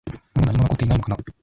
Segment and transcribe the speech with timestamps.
[0.33, 1.17] もう何も残っていないのかな？